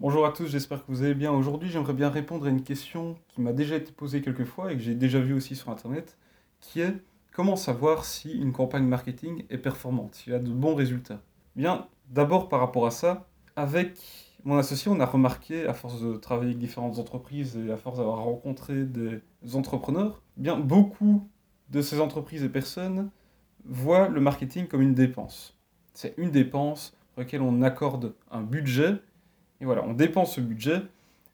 Bonjour 0.00 0.24
à 0.24 0.32
tous, 0.32 0.46
j'espère 0.46 0.78
que 0.78 0.90
vous 0.90 1.02
allez 1.02 1.12
bien. 1.12 1.30
Aujourd'hui, 1.30 1.68
j'aimerais 1.68 1.92
bien 1.92 2.08
répondre 2.08 2.46
à 2.46 2.48
une 2.48 2.62
question 2.62 3.18
qui 3.28 3.42
m'a 3.42 3.52
déjà 3.52 3.76
été 3.76 3.92
posée 3.92 4.22
quelques 4.22 4.46
fois 4.46 4.72
et 4.72 4.76
que 4.76 4.82
j'ai 4.82 4.94
déjà 4.94 5.20
vue 5.20 5.34
aussi 5.34 5.54
sur 5.54 5.68
Internet, 5.68 6.16
qui 6.58 6.80
est 6.80 6.94
comment 7.34 7.54
savoir 7.54 8.06
si 8.06 8.32
une 8.32 8.50
campagne 8.50 8.84
marketing 8.86 9.44
est 9.50 9.58
performante, 9.58 10.14
s'il 10.14 10.32
a 10.32 10.38
de 10.38 10.50
bons 10.50 10.74
résultats? 10.74 11.20
Bien, 11.54 11.86
d'abord 12.08 12.48
par 12.48 12.60
rapport 12.60 12.86
à 12.86 12.90
ça, 12.90 13.28
avec 13.56 13.98
mon 14.44 14.56
associé, 14.56 14.90
on 14.90 15.00
a 15.00 15.04
remarqué, 15.04 15.66
à 15.66 15.74
force 15.74 16.00
de 16.00 16.16
travailler 16.16 16.52
avec 16.52 16.58
différentes 16.60 16.98
entreprises 16.98 17.58
et 17.58 17.70
à 17.70 17.76
force 17.76 17.98
d'avoir 17.98 18.20
rencontré 18.20 18.84
des 18.84 19.20
entrepreneurs, 19.52 20.22
bien 20.38 20.58
beaucoup 20.58 21.28
de 21.68 21.82
ces 21.82 22.00
entreprises 22.00 22.42
et 22.42 22.48
personnes 22.48 23.10
voient 23.66 24.08
le 24.08 24.22
marketing 24.22 24.66
comme 24.66 24.80
une 24.80 24.94
dépense. 24.94 25.58
C'est 25.92 26.14
une 26.16 26.30
dépense 26.30 26.96
pour 27.12 27.20
laquelle 27.20 27.42
on 27.42 27.60
accorde 27.60 28.14
un 28.30 28.40
budget 28.40 28.94
et 29.60 29.64
voilà, 29.64 29.84
on 29.84 29.92
dépense 29.92 30.34
ce 30.34 30.40
budget 30.40 30.82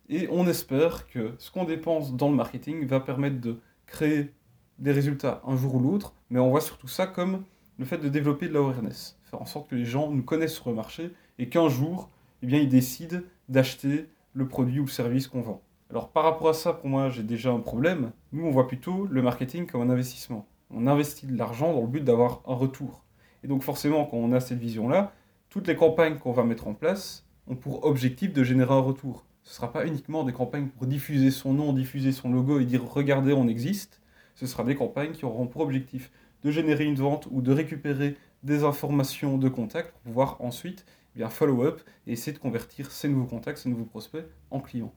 et 0.09 0.29
on 0.31 0.47
espère 0.47 1.09
que 1.09 1.35
ce 1.39 1.51
qu'on 1.51 1.65
dépense 1.65 2.15
dans 2.15 2.29
le 2.29 2.37
marketing 2.37 2.87
va 2.87 3.01
permettre 3.01 3.41
de 3.41 3.59
créer 3.87 4.33
des 4.79 4.93
résultats 4.93 5.43
un 5.47 5.57
jour 5.57 5.77
ou 5.77 5.81
l'autre, 5.81 6.15
mais 6.31 6.39
on 6.39 6.51
voit 6.51 6.61
surtout 6.61 6.89
ça 6.89 7.07
comme 7.07 7.45
le 7.79 7.85
fait 7.85 7.99
de 7.99 8.09
développer 8.09 8.49
de 8.49 8.55
l'awareness, 8.55 9.19
faire 9.25 9.41
en 9.41 9.47
sorte 9.47 9.69
que 9.69 9.75
les 9.75 9.85
gens 9.85 10.11
nous 10.11 10.23
connaissent 10.23 10.55
sur 10.55 10.71
le 10.71 10.77
marché 10.77 11.13
et 11.39 11.49
qu'un 11.49 11.69
jour, 11.69 12.11
eh 12.43 12.47
ils 12.47 12.69
décident 12.69 13.19
d'acheter 13.49 14.09
le 14.33 14.49
produit 14.49 14.81
ou 14.81 14.85
le 14.85 14.91
service 14.91 15.29
qu'on 15.29 15.41
vend. 15.41 15.63
Alors 15.91 16.11
par 16.11 16.25
rapport 16.25 16.49
à 16.49 16.55
ça, 16.55 16.73
pour 16.73 16.89
moi, 16.89 17.11
j'ai 17.11 17.23
déjà 17.23 17.51
un 17.51 17.61
problème. 17.61 18.13
Nous, 18.33 18.45
on 18.45 18.51
voit 18.51 18.67
plutôt 18.67 19.07
le 19.07 19.23
marketing 19.23 19.67
comme 19.67 19.83
un 19.83 19.91
investissement. 19.91 20.47
On 20.71 20.87
investit 20.87 21.27
de 21.27 21.39
l'argent 21.39 21.73
dans 21.73 21.83
le 21.83 21.87
but 21.87 22.03
d'avoir 22.03 22.43
un 22.47 22.55
retour. 22.55 23.05
Et 23.45 23.49
donc 23.49 23.63
forcément, 23.63 24.05
quand 24.05 24.17
on 24.17 24.33
a 24.33 24.41
cette 24.41 24.59
vision-là, 24.59 25.13
toutes 25.49 25.69
les 25.69 25.77
campagnes 25.77 26.19
qu'on 26.19 26.33
va 26.33 26.43
mettre 26.43 26.67
en 26.67 26.75
place, 26.75 27.26
ont 27.47 27.57
pour 27.57 27.85
objectif 27.85 28.33
de 28.33 28.45
générer 28.45 28.75
un 28.75 28.81
retour. 28.81 29.25
Ce 29.43 29.51
ne 29.51 29.55
sera 29.55 29.73
pas 29.73 29.87
uniquement 29.87 30.25
des 30.25 30.33
campagnes 30.33 30.67
pour 30.67 30.87
diffuser 30.87 31.31
son 31.31 31.53
nom, 31.53 31.73
diffuser 31.73 32.13
son 32.13 32.33
logo 32.33 32.59
et 32.59 32.65
dire 32.65 32.85
regardez, 32.85 33.33
on 33.33 33.47
existe. 33.49 34.01
Ce 34.35 34.47
sera 34.47 34.65
des 34.65 34.75
campagnes 34.75 35.13
qui 35.13 35.25
auront 35.25 35.47
pour 35.47 35.63
objectif 35.63 36.11
de 36.43 36.51
générer 36.51 36.85
une 36.85 36.97
vente 36.97 37.29
ou 37.31 37.43
de 37.43 37.53
récupérer 37.53 38.17
des 38.43 38.65
informations 38.65 39.39
de 39.39 39.49
contact 39.49 39.93
pour 39.93 40.01
pouvoir 40.03 40.37
ensuite 40.41 40.85
eh 41.15 41.19
bien 41.21 41.29
follow-up 41.29 41.81
et 42.07 42.13
essayer 42.13 42.33
de 42.33 42.39
convertir 42.39 42.91
ces 42.91 43.09
nouveaux 43.09 43.27
contacts, 43.27 43.59
ces 43.59 43.69
nouveaux 43.69 43.85
prospects 43.85 44.25
en 44.51 44.61
clients. 44.61 44.93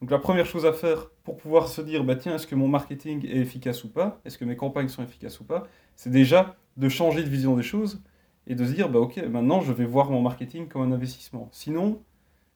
Donc 0.00 0.10
la 0.10 0.18
première 0.18 0.44
chose 0.44 0.66
à 0.66 0.72
faire 0.72 1.10
pour 1.24 1.36
pouvoir 1.36 1.68
se 1.68 1.80
dire 1.80 2.04
bah 2.04 2.16
tiens 2.16 2.34
est-ce 2.34 2.46
que 2.46 2.54
mon 2.54 2.68
marketing 2.68 3.24
est 3.26 3.38
efficace 3.38 3.82
ou 3.84 3.88
pas, 3.88 4.20
est-ce 4.24 4.36
que 4.36 4.44
mes 4.44 4.56
campagnes 4.56 4.88
sont 4.88 5.02
efficaces 5.02 5.40
ou 5.40 5.44
pas, 5.44 5.66
c'est 5.96 6.10
déjà 6.10 6.56
de 6.76 6.88
changer 6.88 7.22
de 7.22 7.28
vision 7.30 7.56
des 7.56 7.62
choses 7.62 8.02
et 8.46 8.54
de 8.54 8.64
se 8.64 8.72
dire, 8.72 8.88
bah, 8.88 9.00
ok, 9.00 9.16
maintenant 9.30 9.60
je 9.60 9.72
vais 9.72 9.84
voir 9.84 10.10
mon 10.10 10.22
marketing 10.22 10.68
comme 10.68 10.82
un 10.82 10.92
investissement. 10.92 11.48
Sinon, 11.52 12.00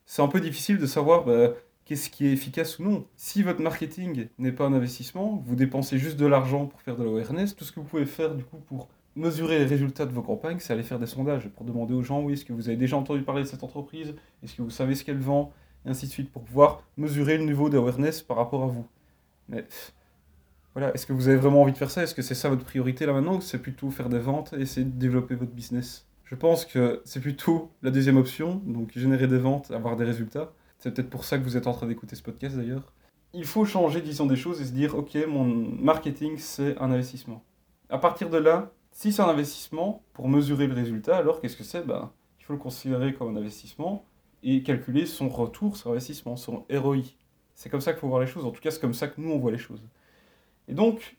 c'est 0.06 0.22
un 0.22 0.28
peu 0.28 0.40
difficile 0.40 0.78
de 0.78 0.86
savoir 0.86 1.24
bah, 1.24 1.50
qu'est-ce 1.84 2.10
qui 2.10 2.26
est 2.26 2.32
efficace 2.32 2.78
ou 2.78 2.84
non. 2.84 3.06
Si 3.16 3.42
votre 3.42 3.60
marketing 3.60 4.28
n'est 4.38 4.52
pas 4.52 4.66
un 4.66 4.72
investissement, 4.72 5.42
vous 5.44 5.56
dépensez 5.56 5.98
juste 5.98 6.18
de 6.18 6.26
l'argent 6.26 6.66
pour 6.66 6.80
faire 6.82 6.96
de 6.96 7.04
l'awareness, 7.04 7.56
tout 7.56 7.64
ce 7.64 7.72
que 7.72 7.80
vous 7.80 7.86
pouvez 7.86 8.06
faire 8.06 8.34
du 8.34 8.44
coup 8.44 8.58
pour 8.58 8.88
mesurer 9.16 9.58
les 9.58 9.64
résultats 9.64 10.06
de 10.06 10.12
vos 10.12 10.22
campagnes, 10.22 10.58
c'est 10.60 10.72
aller 10.72 10.82
faire 10.82 10.98
des 10.98 11.06
sondages 11.06 11.48
pour 11.48 11.66
demander 11.66 11.94
aux 11.94 12.02
gens, 12.02 12.22
oui, 12.22 12.34
est-ce 12.34 12.44
que 12.44 12.52
vous 12.52 12.68
avez 12.68 12.76
déjà 12.76 12.96
entendu 12.96 13.22
parler 13.22 13.42
de 13.42 13.48
cette 13.48 13.64
entreprise, 13.64 14.14
est-ce 14.42 14.54
que 14.54 14.62
vous 14.62 14.70
savez 14.70 14.94
ce 14.94 15.04
qu'elle 15.04 15.18
vend, 15.18 15.52
et 15.84 15.90
ainsi 15.90 16.06
de 16.06 16.12
suite, 16.12 16.30
pour 16.30 16.42
pouvoir 16.42 16.82
mesurer 16.96 17.36
le 17.36 17.44
niveau 17.44 17.68
d'awareness 17.68 18.22
par 18.22 18.36
rapport 18.36 18.62
à 18.62 18.66
vous. 18.66 18.86
Mais 19.48 19.66
voilà, 20.74 20.94
est-ce 20.94 21.06
que 21.06 21.12
vous 21.12 21.28
avez 21.28 21.36
vraiment 21.36 21.62
envie 21.62 21.72
de 21.72 21.78
faire 21.78 21.90
ça? 21.90 22.02
Est-ce 22.02 22.14
que 22.14 22.22
c'est 22.22 22.34
ça 22.34 22.48
votre 22.48 22.64
priorité 22.64 23.06
là 23.06 23.12
maintenant 23.12 23.36
ou 23.36 23.40
c'est 23.40 23.58
plutôt 23.58 23.90
faire 23.90 24.08
des 24.08 24.20
ventes 24.20 24.52
et 24.52 24.62
essayer 24.62 24.86
de 24.86 24.96
développer 24.96 25.34
votre 25.34 25.50
business? 25.52 26.06
Je 26.24 26.36
pense 26.36 26.64
que 26.64 27.02
c'est 27.04 27.20
plutôt 27.20 27.72
la 27.82 27.90
deuxième 27.90 28.16
option, 28.16 28.62
donc 28.64 28.92
générer 28.96 29.26
des 29.26 29.38
ventes, 29.38 29.72
avoir 29.72 29.96
des 29.96 30.04
résultats. 30.04 30.52
C'est 30.78 30.94
peut-être 30.94 31.10
pour 31.10 31.24
ça 31.24 31.38
que 31.38 31.42
vous 31.42 31.56
êtes 31.56 31.66
en 31.66 31.72
train 31.72 31.86
d'écouter 31.86 32.14
ce 32.14 32.22
podcast 32.22 32.56
d'ailleurs. 32.56 32.92
Il 33.32 33.44
faut 33.44 33.64
changer 33.64 34.00
de 34.00 34.06
vision 34.06 34.26
des 34.26 34.36
choses 34.36 34.60
et 34.60 34.64
se 34.64 34.72
dire 34.72 34.94
ok, 34.96 35.16
mon 35.28 35.44
marketing 35.44 36.38
c'est 36.38 36.78
un 36.78 36.92
investissement. 36.92 37.42
À 37.88 37.98
partir 37.98 38.30
de 38.30 38.38
là, 38.38 38.70
si 38.92 39.12
c'est 39.12 39.22
un 39.22 39.28
investissement 39.28 40.04
pour 40.12 40.28
mesurer 40.28 40.68
le 40.68 40.74
résultat, 40.74 41.16
alors 41.16 41.40
qu'est-ce 41.40 41.56
que 41.56 41.64
c'est? 41.64 41.84
Ben, 41.84 42.12
Il 42.38 42.44
faut 42.44 42.52
le 42.52 42.58
considérer 42.60 43.12
comme 43.12 43.36
un 43.36 43.40
investissement 43.40 44.04
et 44.44 44.62
calculer 44.62 45.06
son 45.06 45.28
retour 45.28 45.76
sur 45.76 45.90
investissement, 45.90 46.36
son 46.36 46.64
ROI. 46.72 47.02
C'est 47.54 47.68
comme 47.70 47.80
ça 47.80 47.92
qu'il 47.92 48.00
faut 48.00 48.08
voir 48.08 48.20
les 48.20 48.26
choses. 48.26 48.44
En 48.44 48.52
tout 48.52 48.60
cas, 48.60 48.70
c'est 48.70 48.80
comme 48.80 48.94
ça 48.94 49.08
que 49.08 49.20
nous 49.20 49.30
on 49.30 49.38
voit 49.38 49.50
les 49.50 49.58
choses. 49.58 49.82
Et 50.70 50.74
donc, 50.74 51.16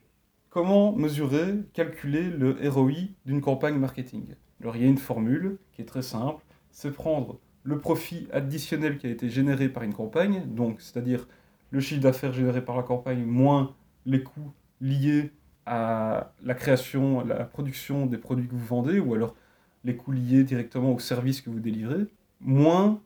comment 0.48 0.92
mesurer, 0.92 1.58
calculer 1.74 2.22
le 2.22 2.56
ROI 2.70 2.92
d'une 3.26 3.42
campagne 3.42 3.76
marketing? 3.76 4.34
Alors, 4.62 4.76
il 4.76 4.82
y 4.82 4.86
a 4.86 4.88
une 4.88 4.96
formule 4.96 5.58
qui 5.72 5.82
est 5.82 5.84
très 5.84 6.00
simple, 6.00 6.42
c'est 6.70 6.90
prendre 6.90 7.38
le 7.62 7.78
profit 7.78 8.28
additionnel 8.32 8.96
qui 8.96 9.06
a 9.06 9.10
été 9.10 9.28
généré 9.28 9.68
par 9.68 9.82
une 9.82 9.92
campagne, 9.92 10.46
donc 10.46 10.80
c'est-à-dire 10.80 11.28
le 11.70 11.80
chiffre 11.80 12.00
d'affaires 12.00 12.32
généré 12.32 12.64
par 12.64 12.78
la 12.78 12.82
campagne 12.82 13.24
moins 13.26 13.74
les 14.06 14.22
coûts 14.22 14.52
liés 14.80 15.32
à 15.66 16.32
la 16.42 16.54
création, 16.54 17.20
à 17.20 17.24
la 17.24 17.44
production 17.44 18.06
des 18.06 18.16
produits 18.16 18.48
que 18.48 18.54
vous 18.54 18.64
vendez, 18.64 19.00
ou 19.00 19.12
alors 19.12 19.36
les 19.84 19.96
coûts 19.96 20.12
liés 20.12 20.44
directement 20.44 20.94
au 20.94 20.98
service 20.98 21.42
que 21.42 21.50
vous 21.50 21.60
délivrez, 21.60 22.06
moins 22.40 23.02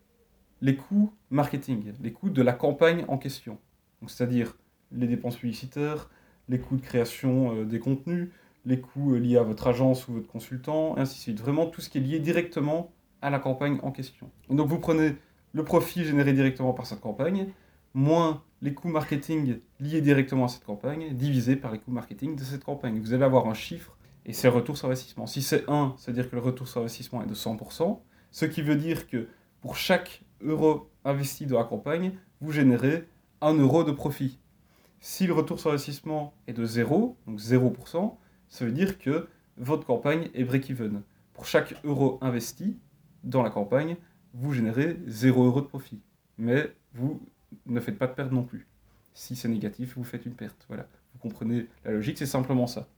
les 0.62 0.76
coûts 0.76 1.12
marketing, 1.30 1.92
les 2.00 2.12
coûts 2.12 2.30
de 2.30 2.40
la 2.40 2.52
campagne 2.52 3.04
en 3.08 3.18
question. 3.18 3.58
c'est-à-dire 4.06 4.56
les 4.92 5.08
dépenses 5.08 5.36
publicitaires, 5.36 6.08
les 6.48 6.58
coûts 6.58 6.76
de 6.76 6.82
création 6.82 7.54
euh, 7.54 7.64
des 7.64 7.78
contenus, 7.78 8.28
les 8.64 8.80
coûts 8.80 9.14
euh, 9.14 9.18
liés 9.18 9.36
à 9.36 9.42
votre 9.42 9.66
agence 9.66 10.08
ou 10.08 10.12
votre 10.12 10.28
consultant, 10.28 10.96
et 10.96 11.00
ainsi 11.00 11.16
de 11.16 11.20
suite. 11.20 11.40
Vraiment 11.40 11.66
tout 11.66 11.80
ce 11.80 11.88
qui 11.88 11.98
est 11.98 12.00
lié 12.00 12.18
directement 12.18 12.92
à 13.22 13.30
la 13.30 13.38
campagne 13.38 13.78
en 13.82 13.92
question. 13.92 14.30
donc 14.50 14.68
vous 14.68 14.78
prenez 14.78 15.16
le 15.52 15.64
profit 15.64 16.04
généré 16.04 16.32
directement 16.32 16.74
par 16.74 16.86
cette 16.86 17.00
campagne, 17.00 17.48
moins 17.94 18.42
les 18.60 18.74
coûts 18.74 18.88
marketing 18.88 19.58
liés 19.80 20.00
directement 20.02 20.44
à 20.44 20.48
cette 20.48 20.64
campagne, 20.64 21.14
divisé 21.14 21.56
par 21.56 21.72
les 21.72 21.78
coûts 21.78 21.90
marketing 21.90 22.36
de 22.36 22.44
cette 22.44 22.62
campagne. 22.62 23.00
Vous 23.00 23.14
allez 23.14 23.24
avoir 23.24 23.46
un 23.46 23.54
chiffre, 23.54 23.96
et 24.26 24.32
c'est 24.32 24.48
retour 24.48 24.76
sur 24.76 24.88
investissement. 24.88 25.26
Si 25.26 25.40
c'est 25.40 25.68
1, 25.68 25.94
c'est-à-dire 25.96 26.28
que 26.28 26.36
le 26.36 26.42
retour 26.42 26.68
sur 26.68 26.80
investissement 26.80 27.22
est 27.22 27.26
de 27.26 27.34
100%, 27.34 28.00
ce 28.32 28.44
qui 28.44 28.60
veut 28.60 28.76
dire 28.76 29.08
que 29.08 29.28
pour 29.60 29.76
chaque 29.76 30.22
euro 30.42 30.90
investi 31.04 31.46
dans 31.46 31.58
la 31.58 31.64
campagne, 31.64 32.12
vous 32.40 32.52
générez 32.52 33.08
1 33.40 33.54
euro 33.54 33.84
de 33.84 33.92
profit. 33.92 34.38
Si 35.00 35.26
le 35.26 35.32
retour 35.32 35.60
sur 35.60 35.70
investissement 35.70 36.34
est 36.46 36.52
de 36.52 36.64
0, 36.64 37.16
donc 37.26 37.38
0%, 37.38 38.16
ça 38.48 38.64
veut 38.64 38.72
dire 38.72 38.98
que 38.98 39.28
votre 39.56 39.86
campagne 39.86 40.30
est 40.34 40.44
break-even. 40.44 41.02
Pour 41.32 41.46
chaque 41.46 41.74
euro 41.84 42.18
investi 42.20 42.78
dans 43.24 43.42
la 43.42 43.50
campagne, 43.50 43.96
vous 44.34 44.52
générez 44.52 44.98
0 45.06 45.44
euro 45.44 45.60
de 45.60 45.66
profit. 45.66 46.00
Mais 46.38 46.74
vous 46.94 47.20
ne 47.66 47.80
faites 47.80 47.98
pas 47.98 48.06
de 48.06 48.12
perte 48.12 48.32
non 48.32 48.42
plus. 48.42 48.66
Si 49.14 49.36
c'est 49.36 49.48
négatif, 49.48 49.94
vous 49.96 50.04
faites 50.04 50.26
une 50.26 50.34
perte. 50.34 50.64
Voilà. 50.68 50.86
Vous 51.14 51.18
comprenez 51.18 51.68
la 51.84 51.92
logique, 51.92 52.18
c'est 52.18 52.26
simplement 52.26 52.66
ça. 52.66 52.88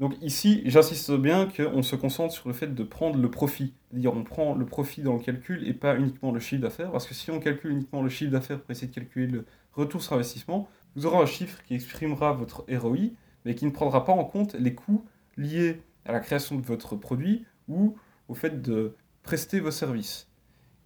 Donc 0.00 0.14
ici, 0.22 0.62
j'insiste 0.64 1.10
bien 1.12 1.48
qu'on 1.48 1.82
se 1.82 1.96
concentre 1.96 2.32
sur 2.32 2.48
le 2.48 2.54
fait 2.54 2.72
de 2.72 2.84
prendre 2.84 3.18
le 3.18 3.30
profit. 3.30 3.74
C'est-à-dire 3.90 4.14
on 4.14 4.22
prend 4.22 4.54
le 4.54 4.64
profit 4.64 5.02
dans 5.02 5.14
le 5.14 5.18
calcul 5.18 5.66
et 5.66 5.74
pas 5.74 5.96
uniquement 5.96 6.30
le 6.30 6.38
chiffre 6.38 6.62
d'affaires. 6.62 6.92
Parce 6.92 7.06
que 7.06 7.14
si 7.14 7.30
on 7.30 7.40
calcule 7.40 7.72
uniquement 7.72 8.02
le 8.02 8.08
chiffre 8.08 8.30
d'affaires 8.30 8.60
pour 8.60 8.70
essayer 8.70 8.86
de 8.86 8.94
calculer 8.94 9.26
le 9.26 9.44
retour 9.72 10.02
sur 10.02 10.12
investissement, 10.14 10.68
vous 10.98 11.06
aurez 11.06 11.18
un 11.18 11.26
chiffre 11.26 11.62
qui 11.62 11.74
exprimera 11.74 12.32
votre 12.32 12.64
ROI, 12.68 13.10
mais 13.44 13.54
qui 13.54 13.64
ne 13.66 13.70
prendra 13.70 14.04
pas 14.04 14.12
en 14.12 14.24
compte 14.24 14.54
les 14.54 14.74
coûts 14.74 15.04
liés 15.36 15.80
à 16.04 16.10
la 16.10 16.18
création 16.18 16.56
de 16.56 16.66
votre 16.66 16.96
produit 16.96 17.46
ou 17.68 17.96
au 18.26 18.34
fait 18.34 18.60
de 18.60 18.96
prester 19.22 19.60
vos 19.60 19.70
services. 19.70 20.26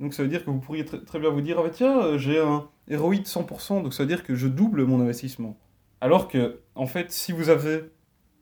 Donc 0.00 0.12
ça 0.12 0.22
veut 0.22 0.28
dire 0.28 0.44
que 0.44 0.50
vous 0.50 0.58
pourriez 0.58 0.84
très 0.84 1.18
bien 1.18 1.30
vous 1.30 1.40
dire, 1.40 1.56
ah 1.58 1.62
bah 1.62 1.70
tiens, 1.70 2.02
euh, 2.02 2.18
j'ai 2.18 2.38
un 2.38 2.68
ROI 2.90 3.16
de 3.16 3.22
100%, 3.22 3.82
donc 3.82 3.94
ça 3.94 4.02
veut 4.02 4.06
dire 4.06 4.22
que 4.22 4.34
je 4.34 4.48
double 4.48 4.84
mon 4.84 5.00
investissement. 5.00 5.56
Alors 6.02 6.28
que, 6.28 6.60
en 6.74 6.86
fait, 6.86 7.10
si 7.10 7.32
vous 7.32 7.48
avez 7.48 7.90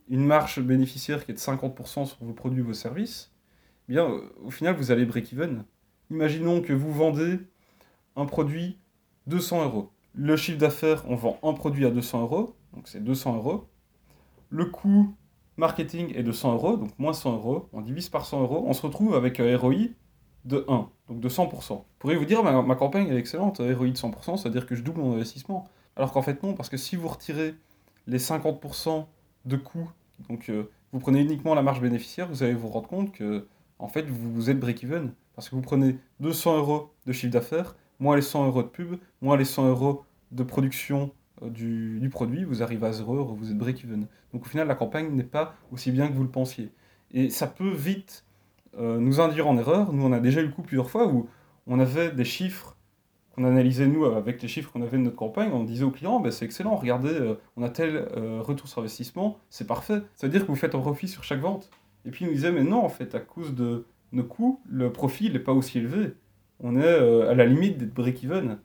une 0.08 0.24
marge 0.24 0.60
bénéficiaire 0.60 1.24
qui 1.24 1.30
est 1.30 1.34
de 1.34 1.38
50% 1.38 2.04
sur 2.04 2.16
vos 2.20 2.32
produits, 2.32 2.62
vos 2.62 2.74
services, 2.74 3.32
eh 3.88 3.92
bien, 3.92 4.10
euh, 4.10 4.22
au 4.42 4.50
final, 4.50 4.74
vous 4.74 4.90
allez 4.90 5.04
break-even. 5.04 5.64
Imaginons 6.10 6.62
que 6.62 6.72
vous 6.72 6.92
vendez 6.92 7.38
un 8.16 8.26
produit 8.26 8.76
200 9.28 9.66
euros. 9.66 9.92
Le 10.14 10.36
chiffre 10.36 10.58
d'affaires, 10.58 11.04
on 11.08 11.14
vend 11.14 11.38
un 11.42 11.52
produit 11.52 11.86
à 11.86 11.90
200 11.90 12.22
euros, 12.22 12.56
donc 12.74 12.88
c'est 12.88 13.02
200 13.02 13.36
euros. 13.36 13.66
Le 14.48 14.64
coût 14.64 15.14
marketing 15.56 16.12
est 16.16 16.22
de 16.22 16.32
100 16.32 16.54
euros, 16.54 16.76
donc 16.76 16.90
moins 16.98 17.12
100 17.12 17.34
euros. 17.34 17.68
On 17.72 17.80
divise 17.80 18.08
par 18.08 18.26
100 18.26 18.42
euros, 18.42 18.64
on 18.66 18.72
se 18.72 18.82
retrouve 18.82 19.14
avec 19.14 19.38
un 19.38 19.56
ROI 19.56 19.90
de 20.44 20.64
1, 20.68 20.88
donc 21.08 21.20
de 21.20 21.28
100%. 21.28 21.68
Vous 21.68 21.84
pourriez 21.98 22.16
vous 22.16 22.24
dire, 22.24 22.42
ma, 22.42 22.74
campagne 22.74 23.08
est 23.08 23.16
excellente, 23.16 23.58
ROI 23.58 23.88
de 23.88 23.96
100%, 23.96 24.38
c'est-à-dire 24.38 24.66
que 24.66 24.74
je 24.74 24.82
double 24.82 25.00
mon 25.00 25.14
investissement. 25.14 25.68
Alors 25.96 26.12
qu'en 26.12 26.22
fait 26.22 26.42
non, 26.42 26.54
parce 26.54 26.68
que 26.68 26.76
si 26.76 26.96
vous 26.96 27.08
retirez 27.08 27.54
les 28.06 28.18
50% 28.18 29.04
de 29.44 29.56
coûts, 29.56 29.90
donc 30.28 30.48
euh, 30.48 30.70
vous 30.92 30.98
prenez 30.98 31.20
uniquement 31.20 31.54
la 31.54 31.62
marge 31.62 31.80
bénéficiaire, 31.80 32.28
vous 32.28 32.42
allez 32.42 32.54
vous 32.54 32.68
rendre 32.68 32.88
compte 32.88 33.12
que 33.12 33.46
en 33.78 33.88
fait 33.88 34.08
vous 34.08 34.50
êtes 34.50 34.58
break-even. 34.58 35.12
Parce 35.34 35.48
que 35.48 35.54
vous 35.54 35.62
prenez 35.62 35.96
200 36.20 36.58
euros 36.58 36.90
de 37.06 37.12
chiffre 37.12 37.32
d'affaires, 37.32 37.76
moins 38.00 38.16
les 38.16 38.22
100 38.22 38.46
euros 38.46 38.62
de 38.62 38.68
pub, 38.68 38.96
moins 39.20 39.36
les 39.36 39.44
100 39.44 39.68
euros 39.68 40.04
de 40.32 40.42
production 40.42 41.12
euh, 41.42 41.50
du, 41.50 42.08
produit, 42.10 42.44
vous 42.44 42.62
arrivez 42.62 42.86
à 42.86 42.92
0 42.92 43.14
euros, 43.14 43.34
vous 43.34 43.50
êtes 43.50 43.58
break-even. 43.58 44.06
Donc 44.32 44.42
au 44.42 44.48
final, 44.48 44.66
la 44.66 44.74
campagne 44.74 45.10
n'est 45.14 45.22
pas 45.22 45.54
aussi 45.70 45.92
bien 45.92 46.08
que 46.08 46.14
vous 46.14 46.22
le 46.22 46.30
pensiez. 46.30 46.70
Et 47.12 47.30
ça 47.30 47.46
peut 47.46 47.70
vite 47.70 48.24
euh, 48.78 48.98
nous 48.98 49.20
induire 49.20 49.48
en 49.48 49.56
erreur. 49.58 49.92
Nous, 49.92 50.04
on 50.04 50.12
a 50.12 50.20
déjà 50.20 50.40
eu 50.40 50.46
le 50.46 50.52
coup 50.52 50.62
plusieurs 50.62 50.90
fois 50.90 51.06
où 51.06 51.28
on 51.66 51.78
avait 51.78 52.10
des 52.10 52.24
chiffres 52.24 52.76
qu'on 53.34 53.44
analysait 53.44 53.86
nous 53.86 54.06
avec 54.06 54.42
les 54.42 54.48
chiffres 54.48 54.72
qu'on 54.72 54.82
avait 54.82 54.98
de 54.98 55.04
notre 55.04 55.16
campagne, 55.16 55.50
on 55.52 55.62
disait 55.62 55.84
aux 55.84 55.92
clients, 55.92 56.18
ben, 56.18 56.32
c'est 56.32 56.44
excellent, 56.44 56.74
regardez, 56.74 57.10
euh, 57.10 57.34
on 57.56 57.62
a 57.62 57.68
tel 57.68 58.08
retour 58.40 58.66
sur 58.66 58.80
investissement, 58.80 59.38
c'est 59.50 59.66
parfait. 59.66 60.02
Ça 60.16 60.26
veut 60.26 60.32
dire 60.32 60.42
que 60.42 60.48
vous 60.48 60.56
faites 60.56 60.74
un 60.74 60.80
profit 60.80 61.06
sur 61.06 61.22
chaque 61.22 61.40
vente. 61.40 61.70
Et 62.04 62.10
puis 62.10 62.24
ils 62.24 62.28
nous 62.28 62.34
disaient, 62.34 62.52
mais 62.52 62.64
non, 62.64 62.84
en 62.84 62.88
fait, 62.88 63.14
à 63.14 63.20
cause 63.20 63.54
de 63.54 63.86
nos 64.12 64.24
coûts, 64.24 64.60
le 64.68 64.90
profit 64.90 65.30
n'est 65.30 65.38
pas 65.38 65.52
aussi 65.52 65.78
élevé. 65.78 66.14
On 66.60 66.76
est 66.76 66.84
euh, 66.84 67.30
à 67.30 67.34
la 67.34 67.46
limite 67.46 67.78
d'être 67.78 67.94
break-even. 67.94 68.58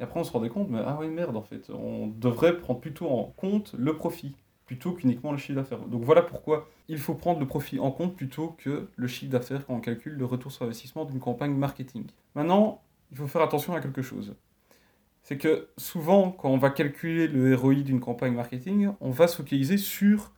Et 0.00 0.02
après, 0.02 0.20
on 0.20 0.24
se 0.24 0.32
rendait 0.32 0.48
compte, 0.48 0.70
mais 0.70 0.80
ah 0.84 0.96
ouais, 0.98 1.08
merde, 1.08 1.36
en 1.36 1.42
fait, 1.42 1.70
on 1.70 2.08
devrait 2.08 2.58
prendre 2.58 2.80
plutôt 2.80 3.08
en 3.08 3.24
compte 3.36 3.74
le 3.78 3.96
profit 3.96 4.34
plutôt 4.66 4.92
qu'uniquement 4.92 5.32
le 5.32 5.38
chiffre 5.38 5.56
d'affaires. 5.56 5.80
Donc 5.80 6.02
voilà 6.02 6.22
pourquoi 6.22 6.68
il 6.88 6.98
faut 6.98 7.14
prendre 7.14 7.38
le 7.40 7.46
profit 7.46 7.78
en 7.78 7.90
compte 7.90 8.16
plutôt 8.16 8.56
que 8.58 8.88
le 8.96 9.06
chiffre 9.06 9.30
d'affaires 9.30 9.66
quand 9.66 9.74
on 9.74 9.80
calcule 9.80 10.14
le 10.14 10.24
retour 10.24 10.52
sur 10.52 10.64
investissement 10.64 11.04
d'une 11.04 11.20
campagne 11.20 11.54
marketing. 11.54 12.06
Maintenant, 12.34 12.82
il 13.10 13.18
faut 13.18 13.26
faire 13.26 13.42
attention 13.42 13.74
à 13.74 13.80
quelque 13.80 14.02
chose. 14.02 14.34
C'est 15.22 15.38
que 15.38 15.68
souvent, 15.76 16.30
quand 16.30 16.50
on 16.50 16.58
va 16.58 16.70
calculer 16.70 17.28
le 17.28 17.54
ROI 17.54 17.76
d'une 17.76 18.00
campagne 18.00 18.34
marketing, 18.34 18.90
on 19.00 19.10
va 19.10 19.26
se 19.26 19.36
focaliser 19.36 19.78
sur 19.78 20.32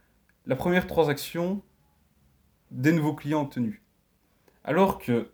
la 0.47 0.57
première 0.57 0.87
transaction 0.87 1.63
des 2.71 2.93
nouveaux 2.93 3.15
clients 3.15 3.43
obtenus. 3.43 3.81
Alors 4.65 4.99
que 4.99 5.31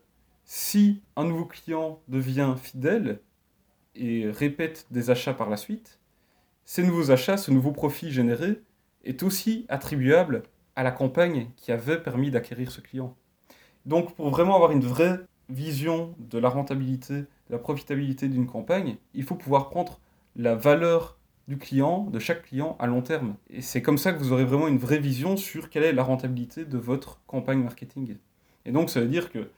si 0.55 1.01
un 1.17 1.25
nouveau 1.25 1.47
client 1.47 2.03
devient 2.09 2.57
fidèle 2.63 3.21
et 3.95 4.31
répète 4.31 4.85
des 4.91 5.09
achats 5.09 5.33
par 5.33 5.49
la 5.49 5.57
suite, 5.57 5.99
ces 6.67 6.83
nouveaux 6.83 7.11
achats, 7.11 7.39
ce 7.39 7.51
nouveau 7.51 7.73
profit 7.73 8.13
généré, 8.13 8.61
est 9.03 9.23
aussi 9.23 9.65
attribuable 9.71 10.43
à 10.77 10.83
la 10.83 10.91
campagne 10.91 11.49
qui 11.57 11.73
avait 11.73 12.03
permis 12.03 12.31
d'acquérir 12.31 12.71
ce 12.71 12.83
client. 12.83 13.17
Donc 13.87 14.15
pour 14.15 14.29
vraiment 14.29 14.55
avoir 14.55 14.73
une 14.73 14.85
vraie 14.85 15.21
vision 15.49 16.15
de 16.19 16.37
la 16.37 16.51
rentabilité, 16.51 17.15
de 17.15 17.27
la 17.49 17.59
profitabilité 17.59 18.29
d'une 18.29 18.47
campagne, 18.47 18.97
il 19.15 19.25
faut 19.25 19.37
pouvoir 19.37 19.71
prendre 19.71 20.01
la 20.37 20.55
valeur 20.55 21.17
du 21.49 21.57
client, 21.57 22.05
de 22.05 22.19
chaque 22.19 22.43
client 22.43 22.77
à 22.79 22.87
long 22.87 23.01
terme. 23.01 23.37
Et 23.49 23.63
c'est 23.63 23.81
comme 23.81 23.97
ça 23.97 24.13
que 24.13 24.19
vous 24.19 24.33
aurez 24.33 24.45
vraiment 24.45 24.69
une 24.69 24.77
vraie 24.77 25.01
vision 25.01 25.39
sur 25.39 25.71
quelle 25.71 25.85
est 25.85 25.95
la 25.95 26.03
rentabilité 26.03 26.67
de 26.67 26.77
votre 26.77 27.23
campagne 27.27 27.63
marketing. 27.63 28.19
Et 28.67 28.71
donc 28.71 28.91
ça 28.91 29.01
veut 29.01 29.09
dire 29.09 29.33
que 29.33 29.49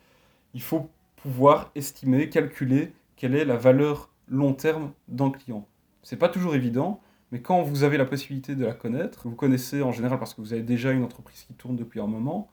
il 0.55 0.63
faut 0.63 0.89
pouvoir 1.17 1.71
estimer, 1.75 2.29
calculer 2.31 2.93
quelle 3.17 3.35
est 3.35 3.45
la 3.45 3.57
valeur 3.57 4.11
long 4.29 4.55
terme 4.55 4.93
d'un 5.09 5.31
client. 5.31 5.67
C'est 6.03 6.17
pas 6.17 6.29
toujours 6.29 6.55
évident, 6.55 7.01
mais 7.33 7.41
quand 7.41 7.63
vous 7.63 7.83
avez 7.83 7.99
la 7.99 8.05
possibilité 8.05 8.55
de 8.55 8.65
la 8.65 8.73
connaître, 8.73 9.29
vous 9.29 9.35
connaissez 9.35 9.83
en 9.83 9.93
général 9.93 10.19
parce 10.19 10.35
que 10.35 10.41
vous 10.41 10.53
avez 10.53 10.63
déjà 10.63 10.93
une 10.93 11.03
entreprise 11.03 11.43
qui 11.43 11.55
tourne 11.55 11.77
depuis 11.77 12.01
un 12.01 12.07
moment, 12.07 12.49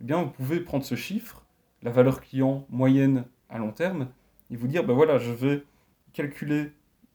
eh 0.00 0.04
bien 0.04 0.22
vous 0.22 0.30
pouvez 0.30 0.60
prendre 0.60 0.84
ce 0.84 0.94
chiffre, 0.94 1.44
la 1.82 1.90
valeur 1.90 2.20
client 2.20 2.66
moyenne 2.70 3.24
à 3.48 3.58
long 3.58 3.72
terme, 3.72 4.08
et 4.50 4.56
vous 4.56 4.68
dire, 4.68 4.84
ben 4.84 4.94
voilà, 4.94 5.18
je 5.18 5.32
vais 5.32 5.64
calculer, 6.12 6.72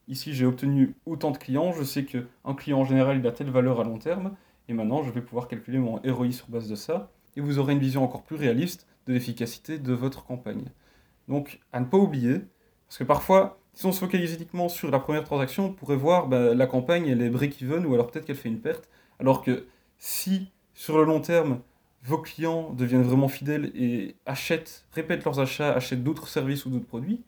ici 0.08 0.34
j'ai 0.34 0.44
obtenu 0.44 0.94
autant 1.06 1.30
de 1.30 1.38
clients, 1.38 1.72
je 1.72 1.84
sais 1.84 2.04
qu'un 2.04 2.54
client 2.54 2.80
en 2.80 2.84
général 2.84 3.18
il 3.18 3.26
a 3.26 3.32
telle 3.32 3.50
valeur 3.50 3.80
à 3.80 3.84
long 3.84 3.98
terme, 3.98 4.34
et 4.68 4.74
maintenant 4.74 5.02
je 5.02 5.10
vais 5.10 5.22
pouvoir 5.22 5.48
calculer 5.48 5.78
mon 5.78 6.00
ROI 6.04 6.32
sur 6.32 6.48
base 6.48 6.68
de 6.68 6.74
ça, 6.74 7.10
et 7.36 7.40
vous 7.40 7.58
aurez 7.58 7.72
une 7.72 7.78
vision 7.78 8.04
encore 8.04 8.22
plus 8.22 8.36
réaliste 8.36 8.86
de 9.06 9.12
l'efficacité 9.12 9.78
de 9.78 9.92
votre 9.92 10.24
campagne. 10.24 10.64
Donc 11.28 11.60
à 11.72 11.80
ne 11.80 11.86
pas 11.86 11.98
oublier, 11.98 12.40
parce 12.86 12.98
que 12.98 13.04
parfois 13.04 13.60
si 13.74 13.86
on 13.86 13.92
se 13.92 14.00
focalise 14.00 14.34
uniquement 14.34 14.68
sur 14.68 14.90
la 14.90 14.98
première 14.98 15.24
transaction, 15.24 15.66
on 15.66 15.72
pourrait 15.72 15.96
voir 15.96 16.28
bah, 16.28 16.54
la 16.54 16.66
campagne, 16.66 17.06
elle 17.06 17.22
est 17.22 17.30
break-even 17.30 17.86
ou 17.86 17.94
alors 17.94 18.10
peut-être 18.10 18.26
qu'elle 18.26 18.36
fait 18.36 18.48
une 18.48 18.60
perte. 18.60 18.88
Alors 19.18 19.42
que 19.42 19.66
si 19.98 20.50
sur 20.74 20.98
le 20.98 21.04
long 21.04 21.20
terme, 21.20 21.60
vos 22.02 22.18
clients 22.18 22.72
deviennent 22.72 23.02
vraiment 23.02 23.28
fidèles 23.28 23.70
et 23.74 24.16
achètent, 24.26 24.86
répètent 24.92 25.24
leurs 25.24 25.40
achats, 25.40 25.72
achètent 25.72 26.02
d'autres 26.02 26.28
services 26.28 26.66
ou 26.66 26.70
d'autres 26.70 26.86
produits, 26.86 27.22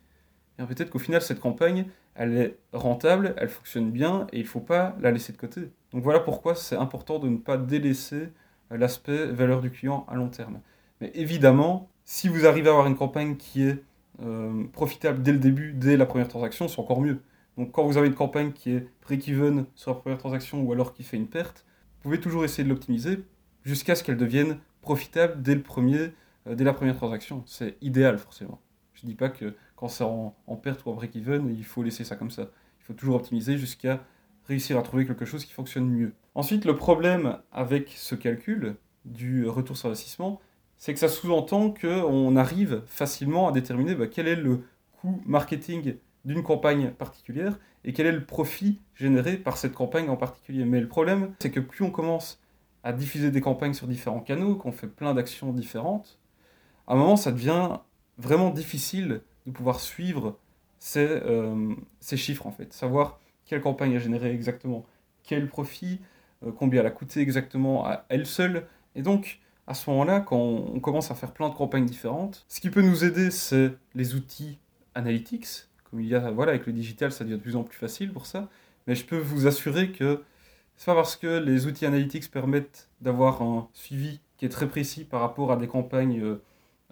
eh 0.58 0.64
peut-être 0.64 0.90
qu'au 0.90 0.98
final, 0.98 1.22
cette 1.22 1.40
campagne, 1.40 1.86
elle 2.14 2.36
est 2.36 2.58
rentable, 2.72 3.34
elle 3.38 3.48
fonctionne 3.48 3.90
bien 3.90 4.26
et 4.32 4.38
il 4.38 4.42
ne 4.42 4.48
faut 4.48 4.60
pas 4.60 4.96
la 5.00 5.10
laisser 5.10 5.32
de 5.32 5.38
côté. 5.38 5.70
Donc 5.92 6.02
voilà 6.02 6.20
pourquoi 6.20 6.54
c'est 6.54 6.76
important 6.76 7.18
de 7.18 7.28
ne 7.28 7.38
pas 7.38 7.56
délaisser 7.56 8.28
l'aspect 8.70 9.26
valeur 9.26 9.60
du 9.60 9.70
client 9.70 10.06
à 10.08 10.14
long 10.14 10.28
terme. 10.28 10.60
Mais 11.02 11.10
évidemment, 11.16 11.90
si 12.04 12.28
vous 12.28 12.46
arrivez 12.46 12.68
à 12.68 12.70
avoir 12.70 12.86
une 12.86 12.94
campagne 12.94 13.36
qui 13.36 13.64
est 13.64 13.82
euh, 14.22 14.62
profitable 14.72 15.20
dès 15.20 15.32
le 15.32 15.38
début, 15.38 15.72
dès 15.72 15.96
la 15.96 16.06
première 16.06 16.28
transaction, 16.28 16.68
c'est 16.68 16.78
encore 16.78 17.00
mieux. 17.00 17.20
Donc 17.58 17.72
quand 17.72 17.84
vous 17.84 17.96
avez 17.96 18.06
une 18.06 18.14
campagne 18.14 18.52
qui 18.52 18.70
est 18.70 18.86
break-even 19.02 19.66
sur 19.74 19.90
la 19.90 19.96
première 19.96 20.18
transaction 20.18 20.62
ou 20.62 20.70
alors 20.72 20.94
qui 20.94 21.02
fait 21.02 21.16
une 21.16 21.26
perte, 21.26 21.64
vous 21.96 22.02
pouvez 22.02 22.20
toujours 22.20 22.44
essayer 22.44 22.62
de 22.62 22.68
l'optimiser 22.68 23.24
jusqu'à 23.64 23.96
ce 23.96 24.04
qu'elle 24.04 24.16
devienne 24.16 24.58
profitable 24.80 25.42
dès, 25.42 25.60
euh, 25.74 26.10
la 26.46 26.72
première 26.72 26.96
transaction. 26.96 27.42
C'est 27.46 27.78
idéal 27.80 28.16
forcément. 28.16 28.60
Je 28.94 29.04
ne 29.04 29.10
dis 29.10 29.16
pas 29.16 29.28
que 29.28 29.56
quand 29.74 29.88
c'est 29.88 30.04
en, 30.04 30.36
perte 30.62 30.86
ou 30.86 30.90
en 30.90 30.94
break-even, 30.94 31.50
il 31.50 31.64
faut 31.64 31.82
laisser 31.82 32.04
ça 32.04 32.14
comme 32.14 32.30
ça. 32.30 32.42
Il 32.78 32.84
faut 32.84 32.94
toujours 32.94 33.16
optimiser 33.16 33.58
jusqu'à 33.58 34.04
réussir 34.46 34.78
à 34.78 34.82
trouver 34.82 35.04
quelque 35.04 35.24
chose 35.24 35.44
qui 35.44 35.52
fonctionne 35.52 35.90
mieux. 35.90 36.12
Ensuite, 36.36 36.64
le 36.64 36.76
problème 36.76 37.38
avec 37.50 37.92
ce 37.96 38.14
calcul 38.14 38.76
du 39.04 39.48
retour 39.48 39.76
sur 39.76 39.88
investissement, 39.88 40.40
c'est 40.82 40.94
que 40.94 40.98
ça 40.98 41.08
sous-entend 41.08 41.72
qu'on 41.72 42.34
arrive 42.34 42.82
facilement 42.86 43.46
à 43.46 43.52
déterminer 43.52 43.94
bah, 43.94 44.08
quel 44.08 44.26
est 44.26 44.34
le 44.34 44.64
coût 45.00 45.22
marketing 45.26 45.94
d'une 46.24 46.42
campagne 46.42 46.90
particulière 46.90 47.60
et 47.84 47.92
quel 47.92 48.06
est 48.06 48.12
le 48.12 48.24
profit 48.24 48.80
généré 48.96 49.36
par 49.36 49.58
cette 49.58 49.74
campagne 49.74 50.10
en 50.10 50.16
particulier. 50.16 50.64
Mais 50.64 50.80
le 50.80 50.88
problème, 50.88 51.34
c'est 51.38 51.52
que 51.52 51.60
plus 51.60 51.84
on 51.84 51.92
commence 51.92 52.40
à 52.82 52.92
diffuser 52.92 53.30
des 53.30 53.40
campagnes 53.40 53.74
sur 53.74 53.86
différents 53.86 54.18
canaux, 54.18 54.56
qu'on 54.56 54.72
fait 54.72 54.88
plein 54.88 55.14
d'actions 55.14 55.52
différentes, 55.52 56.18
à 56.88 56.94
un 56.94 56.96
moment, 56.96 57.14
ça 57.14 57.30
devient 57.30 57.78
vraiment 58.18 58.50
difficile 58.50 59.20
de 59.46 59.52
pouvoir 59.52 59.78
suivre 59.78 60.36
ces, 60.80 61.06
euh, 61.06 61.76
ces 62.00 62.16
chiffres, 62.16 62.48
en 62.48 62.50
fait. 62.50 62.72
Savoir 62.72 63.20
quelle 63.46 63.60
campagne 63.60 63.94
a 63.94 64.00
généré 64.00 64.32
exactement 64.32 64.84
quel 65.22 65.46
profit, 65.46 66.00
euh, 66.44 66.50
combien 66.50 66.80
elle 66.80 66.88
a 66.88 66.90
coûté 66.90 67.20
exactement 67.20 67.86
à 67.86 68.04
elle 68.08 68.26
seule. 68.26 68.66
Et 68.96 69.02
donc, 69.02 69.38
à 69.66 69.74
ce 69.74 69.88
moment-là, 69.90 70.20
quand 70.20 70.38
on 70.38 70.80
commence 70.80 71.10
à 71.10 71.14
faire 71.14 71.32
plein 71.32 71.48
de 71.48 71.54
campagnes 71.54 71.86
différentes, 71.86 72.44
ce 72.48 72.60
qui 72.60 72.70
peut 72.70 72.82
nous 72.82 73.04
aider, 73.04 73.30
c'est 73.30 73.72
les 73.94 74.14
outils 74.14 74.58
analytics. 74.94 75.68
Comme 75.90 76.00
il 76.00 76.08
y 76.08 76.14
a, 76.14 76.30
voilà, 76.30 76.52
avec 76.52 76.66
le 76.66 76.72
digital, 76.72 77.12
ça 77.12 77.24
devient 77.24 77.36
de 77.36 77.42
plus 77.42 77.56
en 77.56 77.62
plus 77.62 77.78
facile 77.78 78.12
pour 78.12 78.26
ça. 78.26 78.48
Mais 78.86 78.94
je 78.94 79.04
peux 79.04 79.18
vous 79.18 79.46
assurer 79.46 79.92
que 79.92 80.22
c'est 80.76 80.86
pas 80.86 80.94
parce 80.94 81.16
que 81.16 81.38
les 81.38 81.66
outils 81.66 81.86
analytics 81.86 82.30
permettent 82.30 82.88
d'avoir 83.00 83.42
un 83.42 83.68
suivi 83.72 84.20
qui 84.36 84.46
est 84.46 84.48
très 84.48 84.66
précis 84.68 85.04
par 85.04 85.20
rapport 85.20 85.52
à 85.52 85.56
des 85.56 85.68
campagnes 85.68 86.20
euh, 86.20 86.42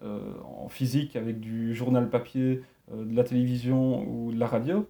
euh, 0.05 0.35
en 0.45 0.69
physique 0.69 1.17
avec 1.17 1.41
du 1.41 1.75
journal 1.75 2.09
papier, 2.09 2.63
euh, 2.93 3.05
de 3.05 3.17
la 3.17 3.25
télévision 3.25 4.09
ou 4.09 4.33
de 4.33 4.39
la 4.39 4.47
radio, 4.47 4.89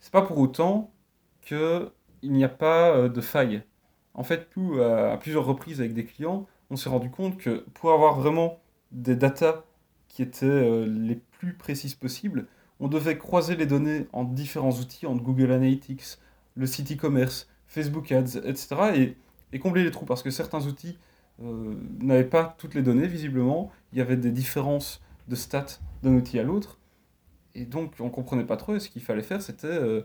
c'est 0.00 0.12
pas 0.12 0.22
pour 0.22 0.38
autant 0.38 0.92
qu'il 1.40 1.90
n'y 2.22 2.44
a 2.44 2.48
pas 2.48 3.08
de 3.08 3.20
faille. 3.22 3.62
En 4.12 4.22
fait, 4.22 4.50
tout 4.50 4.78
à 4.80 5.16
plusieurs 5.16 5.46
reprises 5.46 5.80
avec 5.80 5.94
des 5.94 6.04
clients, 6.04 6.46
on 6.74 6.76
s'est 6.76 6.88
rendu 6.88 7.08
compte 7.08 7.38
que 7.38 7.64
pour 7.74 7.92
avoir 7.92 8.18
vraiment 8.18 8.58
des 8.90 9.14
datas 9.14 9.62
qui 10.08 10.22
étaient 10.22 10.44
euh, 10.44 10.84
les 10.86 11.14
plus 11.14 11.54
précises 11.54 11.94
possibles, 11.94 12.46
on 12.80 12.88
devait 12.88 13.16
croiser 13.16 13.54
les 13.54 13.66
données 13.66 14.08
en 14.12 14.24
différents 14.24 14.72
outils, 14.72 15.06
entre 15.06 15.22
Google 15.22 15.52
Analytics, 15.52 16.18
le 16.56 16.66
site 16.66 16.90
e-commerce, 16.90 17.48
Facebook 17.68 18.10
Ads, 18.10 18.38
etc. 18.44 19.14
Et, 19.52 19.58
combler 19.60 19.84
les 19.84 19.92
trous, 19.92 20.04
parce 20.04 20.24
que 20.24 20.30
certains 20.30 20.66
outils 20.66 20.98
euh, 21.44 21.74
n'avaient 22.00 22.24
pas 22.24 22.56
toutes 22.58 22.74
les 22.74 22.82
données, 22.82 23.06
visiblement. 23.06 23.70
Il 23.92 23.98
y 23.98 24.00
avait 24.00 24.16
des 24.16 24.32
différences 24.32 25.00
de 25.28 25.36
stats 25.36 25.78
d'un 26.02 26.14
outil 26.14 26.40
à 26.40 26.42
l'autre. 26.42 26.80
Et 27.54 27.66
donc, 27.66 27.92
on 28.00 28.06
ne 28.06 28.10
comprenait 28.10 28.44
pas 28.44 28.56
trop. 28.56 28.74
Et 28.74 28.80
ce 28.80 28.88
qu'il 28.88 29.02
fallait 29.02 29.22
faire, 29.22 29.40
c'était 29.40 29.68
euh, 29.68 30.02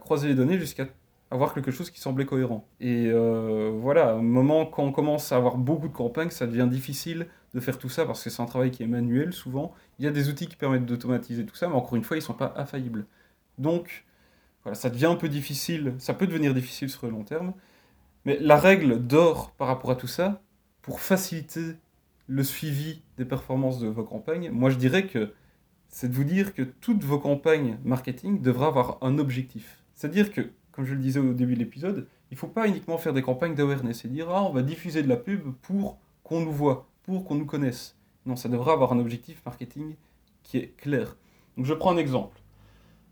croiser 0.00 0.26
les 0.26 0.34
données 0.34 0.58
jusqu'à 0.58 0.86
avoir 1.30 1.54
quelque 1.54 1.70
chose 1.70 1.90
qui 1.90 2.00
semblait 2.00 2.24
cohérent. 2.24 2.66
Et 2.80 3.06
euh, 3.08 3.70
voilà, 3.74 4.16
au 4.16 4.22
moment 4.22 4.66
quand 4.66 4.82
on 4.84 4.92
commence 4.92 5.32
à 5.32 5.36
avoir 5.36 5.56
beaucoup 5.56 5.88
de 5.88 5.92
campagnes, 5.92 6.30
ça 6.30 6.46
devient 6.46 6.68
difficile 6.70 7.26
de 7.54 7.60
faire 7.60 7.78
tout 7.78 7.88
ça 7.88 8.06
parce 8.06 8.22
que 8.22 8.30
c'est 8.30 8.42
un 8.42 8.46
travail 8.46 8.70
qui 8.70 8.82
est 8.82 8.86
manuel 8.86 9.32
souvent. 9.32 9.74
Il 9.98 10.04
y 10.04 10.08
a 10.08 10.10
des 10.10 10.28
outils 10.28 10.46
qui 10.46 10.56
permettent 10.56 10.86
d'automatiser 10.86 11.44
tout 11.44 11.54
ça, 11.54 11.68
mais 11.68 11.74
encore 11.74 11.96
une 11.96 12.04
fois, 12.04 12.16
ils 12.16 12.20
ne 12.20 12.24
sont 12.24 12.34
pas 12.34 12.54
infaillibles. 12.56 13.06
Donc, 13.58 14.04
voilà, 14.62 14.74
ça 14.74 14.90
devient 14.90 15.06
un 15.06 15.16
peu 15.16 15.28
difficile, 15.28 15.94
ça 15.98 16.14
peut 16.14 16.26
devenir 16.26 16.54
difficile 16.54 16.90
sur 16.90 17.06
le 17.06 17.12
long 17.12 17.24
terme. 17.24 17.52
Mais 18.24 18.38
la 18.40 18.56
règle 18.56 19.06
d'or 19.06 19.52
par 19.52 19.68
rapport 19.68 19.90
à 19.90 19.96
tout 19.96 20.06
ça, 20.06 20.42
pour 20.82 21.00
faciliter 21.00 21.76
le 22.26 22.42
suivi 22.42 23.02
des 23.16 23.24
performances 23.24 23.78
de 23.80 23.88
vos 23.88 24.04
campagnes, 24.04 24.50
moi 24.50 24.70
je 24.70 24.76
dirais 24.76 25.06
que 25.06 25.32
c'est 25.88 26.08
de 26.08 26.14
vous 26.14 26.24
dire 26.24 26.54
que 26.54 26.62
toutes 26.62 27.04
vos 27.04 27.18
campagnes 27.18 27.78
marketing 27.84 28.40
devraient 28.42 28.66
avoir 28.66 28.98
un 29.02 29.18
objectif. 29.18 29.82
C'est-à-dire 29.94 30.32
que 30.32 30.50
comme 30.78 30.86
je 30.86 30.94
le 30.94 31.00
disais 31.00 31.18
au 31.18 31.34
début 31.34 31.54
de 31.54 31.58
l'épisode, 31.58 32.06
il 32.30 32.34
ne 32.34 32.38
faut 32.38 32.46
pas 32.46 32.68
uniquement 32.68 32.98
faire 32.98 33.12
des 33.12 33.20
campagnes 33.20 33.56
d'awareness 33.56 34.04
et 34.04 34.08
dire 34.08 34.30
ah, 34.30 34.44
on 34.44 34.52
va 34.52 34.62
diffuser 34.62 35.02
de 35.02 35.08
la 35.08 35.16
pub 35.16 35.52
pour 35.60 35.98
qu'on 36.22 36.40
nous 36.40 36.52
voit, 36.52 36.86
pour 37.02 37.24
qu'on 37.24 37.34
nous 37.34 37.46
connaisse. 37.46 37.96
Non, 38.26 38.36
ça 38.36 38.48
devrait 38.48 38.70
avoir 38.70 38.92
un 38.92 39.00
objectif 39.00 39.44
marketing 39.44 39.96
qui 40.44 40.58
est 40.58 40.76
clair. 40.76 41.16
Donc 41.56 41.66
je 41.66 41.74
prends 41.74 41.90
un 41.90 41.96
exemple. 41.96 42.40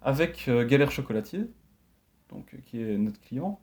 Avec 0.00 0.46
euh, 0.46 0.64
Galère 0.64 0.92
Chocolatier, 0.92 1.40
donc, 2.28 2.54
euh, 2.54 2.58
qui 2.66 2.80
est 2.80 2.96
notre 2.99 3.20
client, 3.20 3.58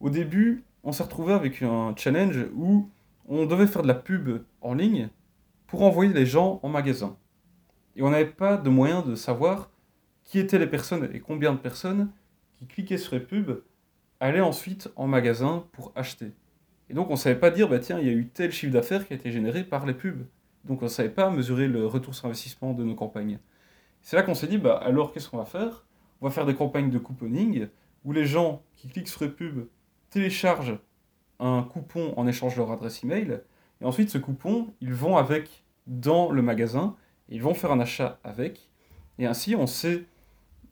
au 0.00 0.08
début, 0.08 0.64
on 0.82 0.92
s'est 0.92 1.02
retrouvé 1.02 1.34
avec 1.34 1.60
un 1.60 1.94
challenge 1.98 2.46
où 2.56 2.88
on 3.28 3.44
devait 3.44 3.66
faire 3.66 3.82
de 3.82 3.88
la 3.88 3.94
pub 3.94 4.42
en 4.62 4.72
ligne 4.72 5.10
pour 5.66 5.82
envoyer 5.82 6.14
les 6.14 6.24
gens 6.24 6.60
en 6.62 6.70
magasin. 6.70 7.18
Et 7.94 8.00
on 8.00 8.08
n'avait 8.08 8.24
pas 8.24 8.56
de 8.56 8.70
moyen 8.70 9.02
de 9.02 9.14
savoir 9.14 9.68
qui 10.22 10.38
étaient 10.38 10.58
les 10.58 10.66
personnes 10.66 11.10
et 11.12 11.20
combien 11.20 11.52
de 11.52 11.58
personnes 11.58 12.08
qui 12.64 12.74
cliquaient 12.74 12.98
sur 12.98 13.14
les 13.14 13.20
pubs 13.20 13.62
allaient 14.20 14.40
ensuite 14.40 14.90
en 14.96 15.06
magasin 15.06 15.66
pour 15.72 15.92
acheter. 15.94 16.32
Et 16.88 16.94
donc 16.94 17.08
on 17.08 17.12
ne 17.12 17.18
savait 17.18 17.38
pas 17.38 17.50
dire, 17.50 17.68
bah 17.68 17.78
tiens, 17.78 17.98
il 17.98 18.06
y 18.06 18.10
a 18.10 18.12
eu 18.12 18.28
tel 18.28 18.52
chiffre 18.52 18.72
d'affaires 18.72 19.06
qui 19.06 19.12
a 19.12 19.16
été 19.16 19.30
généré 19.30 19.64
par 19.64 19.86
les 19.86 19.94
pubs. 19.94 20.26
Donc 20.64 20.80
on 20.80 20.86
ne 20.86 20.90
savait 20.90 21.10
pas 21.10 21.30
mesurer 21.30 21.68
le 21.68 21.86
retour 21.86 22.14
sur 22.14 22.26
investissement 22.26 22.72
de 22.72 22.84
nos 22.84 22.94
campagnes. 22.94 23.38
C'est 24.02 24.16
là 24.16 24.22
qu'on 24.22 24.34
s'est 24.34 24.46
dit, 24.46 24.58
bah 24.58 24.76
alors 24.76 25.12
qu'est-ce 25.12 25.28
qu'on 25.28 25.38
va 25.38 25.44
faire? 25.44 25.84
On 26.20 26.26
va 26.26 26.30
faire 26.30 26.46
des 26.46 26.54
campagnes 26.54 26.90
de 26.90 26.98
couponing 26.98 27.68
où 28.04 28.12
les 28.12 28.24
gens 28.24 28.62
qui 28.76 28.88
cliquent 28.88 29.08
sur 29.08 29.24
les 29.24 29.30
pubs 29.30 29.66
téléchargent 30.10 30.78
un 31.40 31.62
coupon 31.62 32.14
en 32.16 32.26
échange 32.26 32.54
de 32.54 32.60
leur 32.60 32.70
adresse 32.70 33.02
email. 33.02 33.40
Et 33.80 33.84
ensuite, 33.84 34.10
ce 34.10 34.18
coupon, 34.18 34.72
ils 34.80 34.94
vont 34.94 35.16
avec 35.16 35.64
dans 35.86 36.30
le 36.30 36.40
magasin, 36.40 36.96
ils 37.28 37.42
vont 37.42 37.54
faire 37.54 37.72
un 37.72 37.80
achat 37.80 38.18
avec. 38.24 38.70
Et 39.18 39.26
ainsi, 39.26 39.54
on 39.56 39.66
sait, 39.66 40.04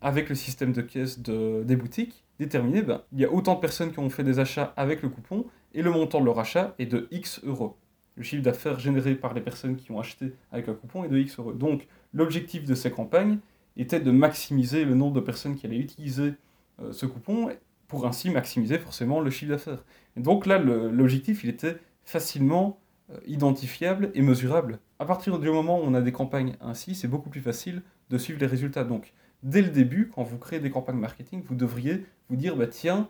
avec 0.03 0.29
le 0.29 0.35
système 0.35 0.73
de 0.73 0.83
caisse 0.83 1.21
de, 1.21 1.63
des 1.65 1.77
boutiques, 1.77 2.25
déterminer, 2.39 2.83
ben, 2.83 3.03
il 3.13 3.21
y 3.21 3.25
a 3.25 3.33
autant 3.33 3.55
de 3.55 3.61
personnes 3.61 3.93
qui 3.93 4.01
ont 4.01 4.11
fait 4.11 4.25
des 4.25 4.39
achats 4.41 4.75
avec 4.77 5.03
le 5.03 5.09
coupon, 5.09 5.47
et 5.75 5.83
le 5.83 5.91
montant 5.91 6.21
de 6.21 6.27
leur 6.27 6.39
achat 6.39 6.75
est 6.79 6.87
de 6.87 7.09
X 7.11 7.41
euros. 7.45 7.77
Le 8.17 8.23
chiffre 8.23 8.43
d'affaires 8.43 8.79
généré 8.79 9.15
par 9.15 9.33
les 9.33 9.41
personnes 9.41 9.77
qui 9.77 9.91
ont 9.91 9.99
acheté 9.99 10.35
avec 10.51 10.69
un 10.69 10.75
coupon 10.75 11.05
est 11.05 11.09
de 11.09 11.17
X 11.17 11.39
euros. 11.39 11.53
Donc, 11.53 11.87
l'objectif 12.13 12.65
de 12.65 12.75
ces 12.75 12.91
campagnes 12.91 13.39
était 13.77 14.01
de 14.01 14.11
maximiser 14.11 14.85
le 14.85 14.95
nombre 14.95 15.15
de 15.15 15.21
personnes 15.21 15.55
qui 15.55 15.67
allaient 15.67 15.79
utiliser 15.79 16.35
euh, 16.81 16.93
ce 16.93 17.07
coupon 17.07 17.49
pour 17.89 18.07
ainsi 18.07 18.31
maximiser 18.31 18.79
forcément 18.79 19.21
le 19.21 19.31
chiffre 19.31 19.53
d'affaires. 19.53 19.85
Donc 20.17 20.47
là, 20.47 20.59
l'objectif, 20.59 21.45
il 21.45 21.51
était 21.51 21.77
facilement 22.05 22.81
euh, 23.11 23.19
identifiable 23.27 24.11
et 24.15 24.23
mesurable. 24.23 24.79
À 24.99 25.07
partir 25.07 25.39
du 25.39 25.51
moment 25.51 25.79
où 25.79 25.83
on 25.85 25.95
a 25.95 26.01
des 26.01 26.13
campagnes 26.13 26.57
ainsi, 26.61 26.95
c'est 26.95 27.09
beaucoup 27.09 27.31
plus 27.31 27.41
facile 27.41 27.83
de 28.11 28.19
suivre 28.19 28.41
les 28.41 28.47
résultats. 28.47 28.85
Donc, 28.85 29.13
dès 29.43 29.63
le 29.63 29.71
début, 29.71 30.11
quand 30.15 30.23
vous 30.23 30.39
créez 30.39 30.61
des 30.61 30.71
campagnes 30.71 30.99
marketing, 30.99 31.43
vous 31.43 31.55
devriez 31.55 32.05
vous 32.29 32.37
dire, 32.37 32.57
bah, 32.57 32.67
tiens, 32.67 33.09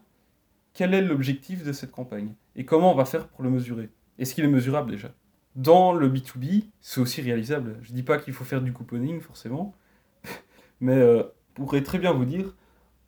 quel 0.74 0.94
est 0.94 1.02
l'objectif 1.02 1.64
de 1.64 1.72
cette 1.72 1.90
campagne 1.90 2.34
Et 2.56 2.64
comment 2.64 2.92
on 2.92 2.96
va 2.96 3.04
faire 3.04 3.28
pour 3.28 3.42
le 3.42 3.50
mesurer? 3.50 3.90
Est-ce 4.18 4.34
qu'il 4.34 4.44
est 4.44 4.48
mesurable 4.48 4.90
déjà? 4.90 5.12
Dans 5.54 5.92
le 5.92 6.08
B2B, 6.08 6.64
c'est 6.80 7.00
aussi 7.00 7.20
réalisable. 7.20 7.76
Je 7.82 7.90
ne 7.90 7.96
dis 7.96 8.02
pas 8.02 8.18
qu'il 8.18 8.32
faut 8.32 8.44
faire 8.44 8.62
du 8.62 8.72
couponing, 8.72 9.20
forcément, 9.20 9.74
mais 10.80 10.96
euh, 10.96 11.24
pourrais 11.54 11.82
très 11.82 11.98
bien 11.98 12.12
vous 12.12 12.24
dire, 12.24 12.54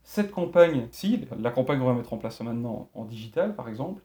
cette 0.03 0.31
campagne, 0.31 0.89
si, 0.91 1.27
la 1.39 1.51
campagne 1.51 1.79
qu'on 1.79 1.87
va 1.87 1.95
mettre 1.95 2.13
en 2.13 2.19
place 2.19 2.41
maintenant 2.43 2.91
en 2.93 3.05
digital, 3.07 3.55
par 3.55 3.69
exemple, 3.69 4.03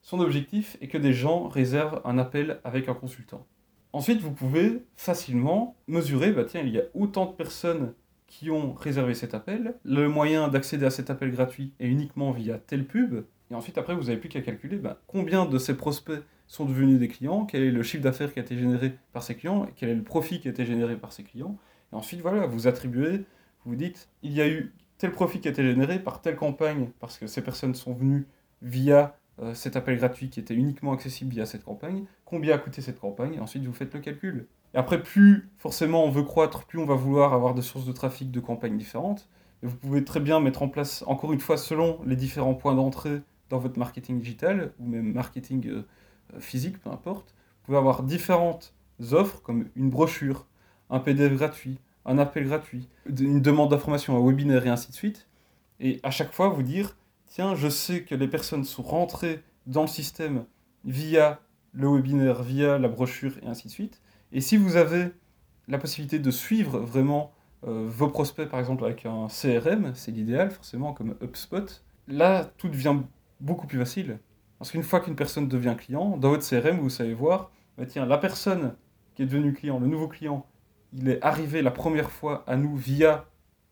son 0.00 0.18
objectif 0.20 0.78
est 0.80 0.88
que 0.88 0.98
des 0.98 1.12
gens 1.12 1.46
réservent 1.48 2.00
un 2.04 2.18
appel 2.18 2.60
avec 2.64 2.88
un 2.88 2.94
consultant. 2.94 3.46
Ensuite, 3.92 4.20
vous 4.20 4.32
pouvez 4.32 4.84
facilement 4.96 5.76
mesurer, 5.86 6.32
bah 6.32 6.44
tiens, 6.44 6.62
il 6.62 6.72
y 6.72 6.80
a 6.80 6.84
autant 6.94 7.26
de 7.26 7.32
personnes 7.32 7.92
qui 8.32 8.50
ont 8.50 8.72
réservé 8.72 9.12
cet 9.12 9.34
appel, 9.34 9.74
le 9.84 10.08
moyen 10.08 10.48
d'accéder 10.48 10.86
à 10.86 10.90
cet 10.90 11.10
appel 11.10 11.30
gratuit 11.30 11.74
est 11.78 11.86
uniquement 11.86 12.32
via 12.32 12.56
telle 12.56 12.86
pub, 12.86 13.26
et 13.50 13.54
ensuite 13.54 13.76
après 13.76 13.94
vous 13.94 14.04
n'avez 14.04 14.16
plus 14.16 14.30
qu'à 14.30 14.40
calculer 14.40 14.78
bah, 14.78 15.02
combien 15.06 15.44
de 15.44 15.58
ces 15.58 15.76
prospects 15.76 16.22
sont 16.46 16.64
devenus 16.64 16.98
des 16.98 17.08
clients, 17.08 17.44
quel 17.44 17.62
est 17.62 17.70
le 17.70 17.82
chiffre 17.82 18.02
d'affaires 18.02 18.32
qui 18.32 18.38
a 18.38 18.42
été 18.42 18.56
généré 18.56 18.94
par 19.12 19.22
ces 19.22 19.34
clients, 19.34 19.68
quel 19.76 19.90
est 19.90 19.94
le 19.94 20.02
profit 20.02 20.40
qui 20.40 20.48
a 20.48 20.50
été 20.50 20.64
généré 20.64 20.96
par 20.96 21.12
ces 21.12 21.24
clients, 21.24 21.58
et 21.92 21.94
ensuite 21.94 22.22
voilà, 22.22 22.46
vous 22.46 22.66
attribuez, 22.66 23.26
vous 23.66 23.76
dites, 23.76 24.08
il 24.22 24.32
y 24.32 24.40
a 24.40 24.48
eu 24.48 24.72
tel 24.96 25.12
profit 25.12 25.38
qui 25.38 25.48
a 25.48 25.50
été 25.50 25.62
généré 25.62 25.98
par 25.98 26.22
telle 26.22 26.36
campagne, 26.36 26.88
parce 27.00 27.18
que 27.18 27.26
ces 27.26 27.42
personnes 27.42 27.74
sont 27.74 27.92
venues 27.92 28.26
via 28.62 29.14
euh, 29.42 29.52
cet 29.52 29.76
appel 29.76 29.98
gratuit 29.98 30.30
qui 30.30 30.40
était 30.40 30.54
uniquement 30.54 30.94
accessible 30.94 31.32
via 31.32 31.44
cette 31.44 31.64
campagne, 31.64 32.06
combien 32.24 32.54
a 32.54 32.58
coûté 32.58 32.80
cette 32.80 32.98
campagne, 32.98 33.34
et 33.34 33.40
ensuite 33.40 33.62
vous 33.64 33.74
faites 33.74 33.92
le 33.92 34.00
calcul. 34.00 34.46
Et 34.74 34.78
après, 34.78 35.02
plus 35.02 35.50
forcément 35.58 36.04
on 36.04 36.10
veut 36.10 36.22
croître, 36.22 36.64
plus 36.64 36.78
on 36.78 36.86
va 36.86 36.94
vouloir 36.94 37.34
avoir 37.34 37.54
des 37.54 37.62
sources 37.62 37.84
de 37.84 37.92
trafic 37.92 38.30
de 38.30 38.40
campagnes 38.40 38.78
différentes. 38.78 39.28
Et 39.62 39.66
vous 39.66 39.76
pouvez 39.76 40.04
très 40.04 40.20
bien 40.20 40.40
mettre 40.40 40.62
en 40.62 40.68
place, 40.68 41.04
encore 41.06 41.32
une 41.32 41.40
fois, 41.40 41.56
selon 41.56 42.00
les 42.04 42.16
différents 42.16 42.54
points 42.54 42.74
d'entrée 42.74 43.22
dans 43.50 43.58
votre 43.58 43.78
marketing 43.78 44.18
digital, 44.18 44.72
ou 44.80 44.86
même 44.86 45.12
marketing 45.12 45.68
euh, 45.68 45.82
physique, 46.40 46.78
peu 46.80 46.90
importe, 46.90 47.34
vous 47.60 47.66
pouvez 47.66 47.78
avoir 47.78 48.02
différentes 48.02 48.74
offres 49.12 49.42
comme 49.42 49.68
une 49.76 49.90
brochure, 49.90 50.46
un 50.90 51.00
PDF 51.00 51.32
gratuit, 51.34 51.78
un 52.04 52.18
appel 52.18 52.46
gratuit, 52.46 52.88
une 53.06 53.40
demande 53.40 53.70
d'information, 53.70 54.16
un 54.16 54.26
webinaire 54.26 54.66
et 54.66 54.70
ainsi 54.70 54.90
de 54.90 54.96
suite. 54.96 55.28
Et 55.80 56.00
à 56.02 56.10
chaque 56.10 56.32
fois, 56.32 56.48
vous 56.48 56.62
dire, 56.62 56.96
tiens, 57.26 57.54
je 57.54 57.68
sais 57.68 58.02
que 58.02 58.14
les 58.14 58.28
personnes 58.28 58.64
sont 58.64 58.82
rentrées 58.82 59.42
dans 59.66 59.82
le 59.82 59.88
système 59.88 60.44
via 60.84 61.40
le 61.72 61.88
webinaire, 61.88 62.42
via 62.42 62.78
la 62.78 62.88
brochure 62.88 63.38
et 63.42 63.46
ainsi 63.46 63.68
de 63.68 63.72
suite. 63.72 64.00
Et 64.32 64.40
si 64.40 64.56
vous 64.56 64.76
avez 64.76 65.08
la 65.68 65.78
possibilité 65.78 66.18
de 66.18 66.30
suivre 66.30 66.78
vraiment 66.78 67.32
euh, 67.66 67.86
vos 67.88 68.08
prospects, 68.08 68.48
par 68.48 68.60
exemple 68.60 68.84
avec 68.84 69.06
un 69.06 69.28
CRM, 69.28 69.92
c'est 69.94 70.10
l'idéal 70.10 70.50
forcément 70.50 70.92
comme 70.92 71.14
HubSpot, 71.22 71.82
là 72.08 72.50
tout 72.56 72.68
devient 72.68 72.96
beaucoup 73.40 73.66
plus 73.66 73.78
facile. 73.78 74.18
Parce 74.58 74.70
qu'une 74.70 74.82
fois 74.82 75.00
qu'une 75.00 75.16
personne 75.16 75.48
devient 75.48 75.74
client, 75.76 76.16
dans 76.16 76.30
votre 76.30 76.48
CRM, 76.48 76.78
vous 76.78 76.88
savez 76.88 77.14
voir, 77.14 77.50
bah 77.76 77.84
tiens, 77.86 78.06
la 78.06 78.18
personne 78.18 78.74
qui 79.14 79.22
est 79.22 79.26
devenue 79.26 79.52
client, 79.52 79.78
le 79.78 79.86
nouveau 79.86 80.08
client, 80.08 80.46
il 80.92 81.08
est 81.08 81.22
arrivé 81.22 81.62
la 81.62 81.70
première 81.70 82.10
fois 82.10 82.44
à 82.46 82.56
nous 82.56 82.76
via 82.76 83.26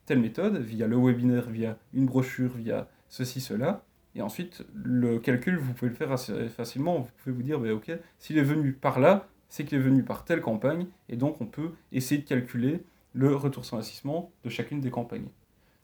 telle 0.05 0.21
méthode, 0.21 0.57
via 0.59 0.87
le 0.87 0.97
webinaire, 0.97 1.49
via 1.49 1.77
une 1.95 2.07
brochure, 2.07 2.53
via 2.57 2.89
ceci, 3.09 3.41
cela. 3.41 3.85
Et 4.15 4.23
ensuite, 4.23 4.65
le 4.75 5.19
calcul, 5.19 5.57
vous 5.57 5.73
pouvez 5.73 5.91
le 5.91 5.95
faire 5.95 6.11
assez 6.11 6.49
facilement. 6.49 6.99
Vous 6.99 7.11
pouvez 7.23 7.37
vous 7.37 7.43
dire, 7.43 7.61
bah, 7.61 7.73
ok, 7.73 7.93
s'il 8.19 8.39
est 8.39 8.43
venu 8.43 8.73
par 8.73 8.99
là, 8.99 9.29
c'est 9.51 9.65
qu'il 9.65 9.79
est 9.79 9.83
venu 9.83 10.03
par 10.03 10.25
telle 10.25 10.41
campagne, 10.41 10.87
et 11.11 11.17
donc 11.17 11.41
on 11.41 11.47
peut 11.47 11.73
essayer 11.93 12.23
de 12.23 12.27
calculer 12.27 12.83
le 13.13 13.35
retour 13.35 13.65
sur 13.65 13.77
investissement 13.77 14.31
de 14.45 14.49
chacune 14.49 14.81
des 14.81 14.91
campagnes. 14.91 15.29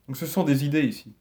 Donc 0.07 0.17
ce 0.17 0.25
sont 0.25 0.45
des 0.45 0.65
idées 0.65 0.85
ici. 0.85 1.13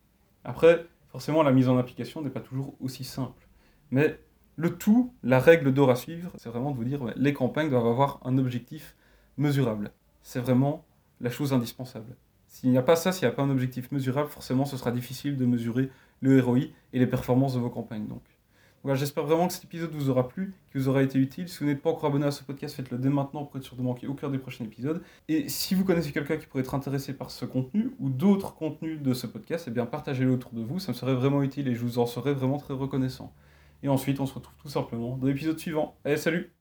Après, 0.43 0.85
forcément, 1.09 1.43
la 1.43 1.51
mise 1.51 1.67
en 1.67 1.77
application 1.77 2.21
n'est 2.21 2.29
pas 2.29 2.39
toujours 2.39 2.75
aussi 2.79 3.03
simple. 3.03 3.47
Mais 3.91 4.19
le 4.55 4.77
tout, 4.77 5.11
la 5.23 5.39
règle 5.39 5.73
d'or 5.73 5.89
à 5.89 5.95
suivre, 5.95 6.31
c'est 6.37 6.49
vraiment 6.49 6.71
de 6.71 6.77
vous 6.77 6.83
dire, 6.83 7.01
les 7.15 7.33
campagnes 7.33 7.69
doivent 7.69 7.87
avoir 7.87 8.19
un 8.23 8.37
objectif 8.37 8.95
mesurable. 9.37 9.91
C'est 10.21 10.39
vraiment 10.39 10.85
la 11.19 11.31
chose 11.31 11.51
indispensable. 11.51 12.15
S'il 12.47 12.69
n'y 12.69 12.77
a 12.77 12.83
pas 12.83 12.95
ça, 12.95 13.11
s'il 13.11 13.27
n'y 13.27 13.33
a 13.33 13.35
pas 13.35 13.43
un 13.43 13.49
objectif 13.49 13.91
mesurable, 13.91 14.29
forcément 14.29 14.65
ce 14.65 14.77
sera 14.77 14.91
difficile 14.91 15.35
de 15.35 15.45
mesurer 15.45 15.89
le 16.21 16.39
ROI 16.39 16.59
et 16.93 16.99
les 16.99 17.07
performances 17.07 17.55
de 17.55 17.59
vos 17.59 17.69
campagnes. 17.69 18.07
Donc. 18.07 18.21
J'espère 18.93 19.23
vraiment 19.23 19.47
que 19.47 19.53
cet 19.53 19.63
épisode 19.63 19.91
vous 19.91 20.09
aura 20.09 20.27
plu, 20.27 20.53
qu'il 20.71 20.81
vous 20.81 20.89
aura 20.89 21.01
été 21.01 21.17
utile. 21.17 21.49
Si 21.49 21.59
vous 21.59 21.65
n'êtes 21.65 21.81
pas 21.81 21.89
encore 21.89 22.05
abonné 22.05 22.25
à 22.27 22.31
ce 22.31 22.43
podcast, 22.43 22.75
faites-le 22.75 22.99
dès 22.99 23.09
maintenant 23.09 23.43
pour 23.43 23.57
être 23.57 23.63
sûr 23.63 23.75
de 23.75 23.81
manquer 23.81 24.05
aucun 24.05 24.29
des 24.29 24.37
prochains 24.37 24.65
épisodes. 24.65 25.01
Et 25.27 25.49
si 25.49 25.73
vous 25.73 25.83
connaissez 25.83 26.11
quelqu'un 26.11 26.37
qui 26.37 26.45
pourrait 26.45 26.61
être 26.61 26.75
intéressé 26.75 27.13
par 27.13 27.31
ce 27.31 27.45
contenu 27.45 27.91
ou 27.99 28.09
d'autres 28.09 28.53
contenus 28.53 29.01
de 29.01 29.13
ce 29.13 29.25
podcast, 29.25 29.65
eh 29.67 29.71
bien 29.71 29.87
partagez-le 29.87 30.31
autour 30.31 30.51
de 30.51 30.61
vous, 30.61 30.79
ça 30.79 30.91
me 30.91 30.97
serait 30.97 31.15
vraiment 31.15 31.41
utile 31.41 31.67
et 31.67 31.73
je 31.73 31.81
vous 31.81 31.97
en 31.97 32.05
serais 32.05 32.33
vraiment 32.33 32.57
très 32.57 32.75
reconnaissant. 32.75 33.33
Et 33.81 33.87
ensuite, 33.87 34.19
on 34.19 34.25
se 34.25 34.33
retrouve 34.35 34.55
tout 34.61 34.69
simplement 34.69 35.17
dans 35.17 35.27
l'épisode 35.27 35.57
suivant. 35.57 35.95
Allez, 36.03 36.17
salut 36.17 36.51